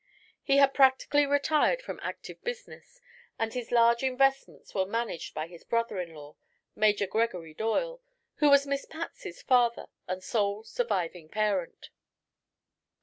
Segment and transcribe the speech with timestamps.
[0.41, 2.99] He had practically retired from active business
[3.37, 6.37] and his large investments were managed by his brother in law,
[6.75, 8.01] Major Gregory Doyle,
[8.37, 11.91] who was Miss Patsy's father and sole surviving parent.